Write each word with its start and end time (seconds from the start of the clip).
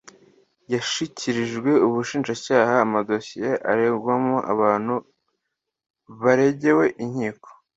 yashyikirijwe 0.73 1.71
Ubushinjacyaha 1.87 2.73
amadosiye 2.85 3.51
aregwamo 3.71 4.37
abantu 4.53 4.95
yaregewe 6.23 6.85
inkiko 7.03 7.47